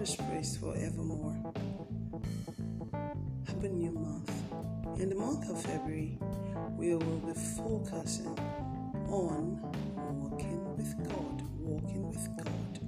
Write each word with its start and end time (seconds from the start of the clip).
Is 0.00 0.16
praised 0.16 0.60
forevermore. 0.60 1.36
Happy 3.46 3.68
new 3.68 3.92
month. 3.92 4.32
In 4.98 5.10
the 5.10 5.14
month 5.14 5.50
of 5.50 5.60
February, 5.60 6.18
we 6.78 6.94
will 6.94 7.18
be 7.18 7.34
focusing 7.34 8.34
on 9.08 9.60
walking 10.22 10.74
with 10.74 10.96
God. 11.06 11.42
Walking 11.58 12.08
with 12.08 12.26
God. 12.38 12.80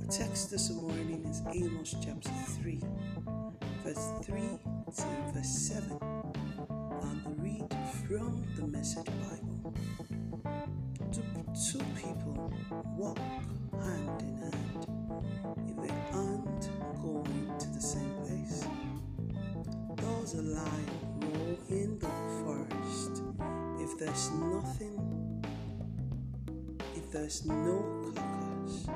The 0.00 0.12
text 0.12 0.50
this 0.50 0.70
morning 0.72 1.24
is 1.30 1.40
Amos 1.54 1.94
chapter 2.04 2.30
3, 2.62 2.80
verse 3.84 4.10
3 4.24 4.40
to 4.40 5.32
verse 5.32 5.48
7. 5.48 5.98
I'll 6.02 7.34
read 7.38 7.72
from 8.08 8.44
the 8.56 8.66
Message 8.66 9.06
Bible. 9.06 9.72
Do 11.12 11.22
two 11.54 11.84
people 11.94 12.52
walk 12.96 13.18
hand 13.80 14.22
in 14.22 14.36
hand 14.38 14.99
if 15.66 15.76
they 15.76 15.94
aren't 16.12 16.68
going 17.02 17.52
to 17.58 17.68
the 17.68 17.80
same 17.80 18.14
place? 18.24 18.64
Does 19.96 20.34
a 20.34 20.42
lion 20.42 20.90
roar 21.20 21.56
in 21.68 21.98
the 21.98 22.10
forest 22.42 23.22
if 23.78 23.98
there's 23.98 24.30
nothing, 24.32 25.42
if 26.94 27.10
there's 27.10 27.44
no 27.46 28.12
carcass 28.14 28.86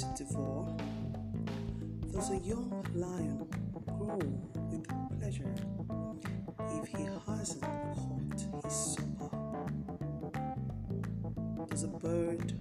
to 0.00 0.24
devour? 0.24 0.76
Does 2.12 2.30
a 2.30 2.38
young 2.38 2.84
lion 2.94 3.46
grow 3.86 4.18
with 4.70 4.86
pleasure 5.18 5.54
if 6.82 6.88
he 6.88 7.04
hasn't 7.26 7.62
caught 7.62 8.64
his 8.64 8.74
supper? 8.74 9.30
Does 11.70 11.84
a 11.84 11.88
bird 11.88 12.52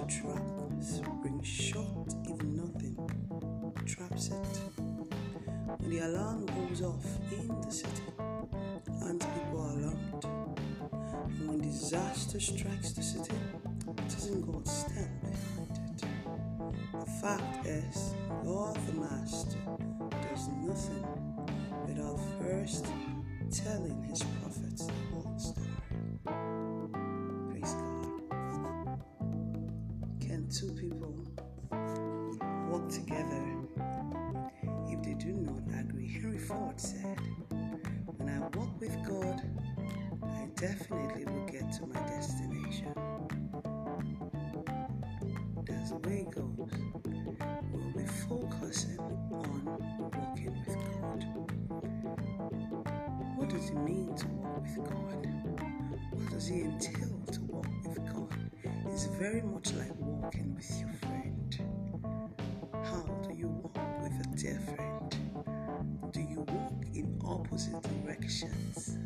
A 0.00 0.06
trap 0.06 0.42
spring 0.80 1.42
short 1.42 2.14
if 2.24 2.42
nothing 2.42 2.96
traps 3.84 4.28
it? 4.28 4.58
When 5.78 5.90
the 5.90 5.98
alarm 6.00 6.46
goes 6.46 6.82
off 6.82 7.04
in 7.32 7.48
the 7.60 7.70
city 7.70 8.02
and 9.02 9.20
people 9.20 9.60
are 9.60 9.76
alarmed, 9.76 10.24
and 11.40 11.48
when 11.48 11.60
disaster 11.60 12.38
strikes 12.38 12.92
the 12.92 13.02
city, 13.02 13.34
it 13.88 14.08
doesn't 14.08 14.42
God 14.42 14.68
stand 14.68 15.20
behind 15.20 15.70
it? 15.72 16.04
The 17.00 17.10
fact 17.20 17.66
is, 17.66 18.14
God 18.44 18.76
the 18.86 18.92
Master 19.00 19.58
does 20.28 20.48
nothing 20.62 21.06
without 21.86 22.20
first 22.40 22.86
telling 23.50 24.02
his 24.04 24.22
prophets 24.22 24.86
the 24.86 24.92
whole 25.12 25.38
story. 25.38 25.67
Two 30.50 30.72
people 30.72 31.14
work 32.68 32.88
together 32.88 33.44
if 34.88 35.02
they 35.02 35.14
do 35.14 35.32
not 35.34 35.80
agree? 35.80 36.08
Henry 36.08 36.38
Ford 36.38 36.80
said, 36.80 37.18
When 38.16 38.28
I 38.28 38.40
walk 38.56 38.80
with 38.80 38.96
God, 39.06 39.42
I 40.24 40.46
definitely 40.56 41.26
will 41.26 41.46
get 41.46 41.70
to 41.72 41.86
my 41.86 42.00
destination. 42.08 42.94
That's 45.66 45.90
the 45.90 45.98
way 45.98 46.26
it 46.28 46.30
goes. 46.30 46.72
We'll 47.72 47.92
be 47.92 48.06
focusing 48.28 48.98
on 49.00 49.64
walking 50.00 50.64
with 50.66 50.76
God. 50.76 51.24
What 53.36 53.50
does 53.50 53.70
it 53.70 53.76
mean 53.76 54.14
to 54.16 54.28
walk 54.28 54.62
with 54.62 54.76
God? 54.88 55.26
What 56.12 56.30
does 56.30 56.50
it 56.50 56.64
entail 56.64 57.20
to? 57.32 57.47
It's 58.98 59.06
very 59.06 59.42
much 59.42 59.72
like 59.74 59.94
walking 60.00 60.56
with 60.56 60.80
your 60.80 60.92
friend. 60.94 61.56
How 62.82 63.04
do 63.28 63.32
you 63.32 63.46
walk 63.46 64.02
with 64.02 64.26
a 64.26 64.36
dear 64.36 64.58
friend? 64.74 65.16
Do 66.12 66.20
you 66.20 66.40
walk 66.40 66.84
in 66.92 67.16
opposite 67.24 67.80
directions? 68.02 68.98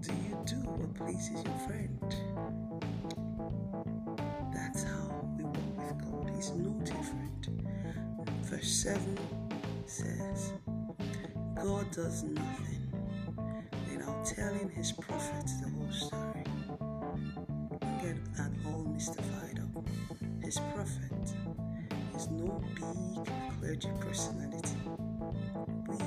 Do 0.00 0.12
you 0.12 0.36
do 0.46 0.56
what 0.66 0.92
pleases 0.96 1.44
your 1.44 1.58
friend? 1.64 2.00
That's 4.52 4.82
how 4.82 5.24
we 5.38 5.44
walk 5.44 5.76
with 5.78 6.10
God. 6.10 6.36
It's 6.36 6.50
no 6.50 6.72
different. 6.84 7.50
Verse 8.46 8.68
7 8.68 9.16
says, 9.86 10.54
God 11.54 11.88
does 11.92 12.24
nothing 12.24 12.92
without 13.88 14.26
telling 14.26 14.70
his 14.70 14.90
prophets 14.90 15.60
the 15.60 15.68
whole 15.68 15.92
story. 15.92 16.39
Get 18.02 18.34
that 18.36 18.50
all 18.64 18.84
mystified 18.84 19.60
up. 19.60 19.84
His 20.42 20.58
prophet 20.58 21.34
is 22.16 22.30
no 22.30 22.62
big 22.74 23.26
clergy 23.58 23.90
personality. 24.00 24.78
We, 25.86 25.98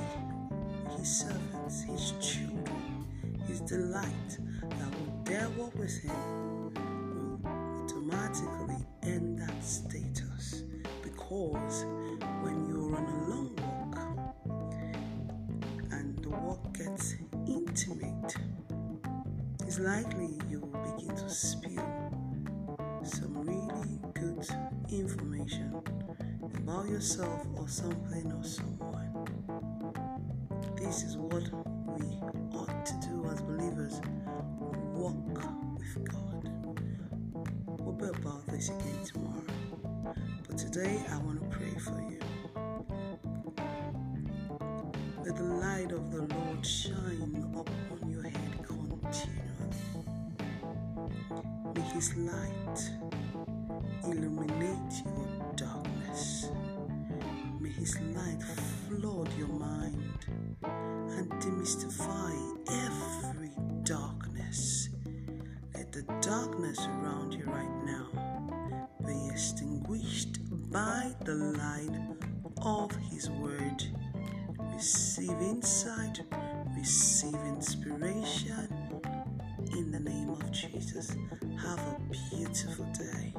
his 0.98 1.20
servants, 1.20 1.82
his 1.82 2.12
children, 2.20 3.06
his 3.46 3.60
delight 3.60 4.38
that 4.60 4.90
will 4.98 5.22
dare 5.22 5.48
walk 5.50 5.74
with 5.76 5.96
him 6.02 6.74
will 7.14 7.84
automatically 7.84 8.84
end 9.04 9.38
that 9.38 9.62
status 9.62 10.64
because 11.02 11.84
when 12.42 12.66
you're 12.68 12.96
on 12.96 13.04
a 13.04 13.30
long 13.30 13.54
walk 14.46 14.74
and 15.92 16.18
the 16.24 16.30
walk 16.30 16.76
gets 16.76 17.14
intimate, 17.46 18.34
it's 19.74 19.82
likely 19.82 20.28
you 20.48 20.60
will 20.60 20.94
begin 20.94 21.16
to 21.16 21.28
spill 21.28 22.30
some 23.02 23.34
really 23.42 23.98
good 24.14 24.46
information 24.88 25.82
about 26.54 26.88
yourself 26.88 27.44
or 27.56 27.66
something 27.68 28.30
or 28.30 28.44
someone. 28.44 29.10
This 30.76 31.02
is 31.02 31.16
what 31.16 31.42
we 31.98 32.04
ought 32.56 32.86
to 32.86 32.94
do 33.08 33.28
as 33.32 33.42
believers 33.42 34.00
walk 34.92 35.16
with 35.76 36.08
God. 36.08 36.48
We'll 37.66 37.94
be 37.94 38.16
about 38.16 38.46
this 38.46 38.68
again 38.68 39.04
tomorrow. 39.04 39.42
But 40.46 40.56
today 40.56 41.02
I 41.10 41.16
want 41.18 41.40
to 41.40 41.56
pray 41.56 41.74
for 41.80 42.00
you. 42.00 42.20
Let 45.24 45.34
the 45.34 45.42
light 45.42 45.90
of 45.90 46.12
the 46.12 46.32
Lord 46.32 46.64
shine 46.64 47.44
upon 47.56 48.08
your 48.08 48.22
head 48.22 48.58
continually. 48.62 49.43
May 51.74 51.80
His 51.80 52.14
light 52.16 52.90
illuminate 54.04 55.02
your 55.04 55.52
darkness. 55.56 56.50
May 57.60 57.70
His 57.70 58.00
light 58.00 58.42
flood 58.88 59.28
your 59.36 59.48
mind 59.48 60.26
and 60.62 61.30
demystify 61.42 62.32
every 62.86 63.50
darkness. 63.82 64.90
Let 65.74 65.90
the 65.90 66.02
darkness 66.20 66.78
around 66.78 67.34
you 67.34 67.44
right 67.44 67.84
now 67.84 68.88
be 69.04 69.28
extinguished 69.30 70.38
by 70.70 71.12
the 71.24 71.34
light 71.34 71.98
of 72.62 72.94
His 73.10 73.30
Word. 73.30 73.82
Receive 74.74 75.40
insight, 75.40 76.20
receive 76.76 77.38
inspiration 77.46 78.73
in 79.76 79.90
the 79.90 80.00
name 80.00 80.30
of 80.30 80.52
Jesus. 80.52 81.16
Have 81.62 81.78
a 81.78 82.00
beautiful 82.30 82.86
day. 82.94 83.34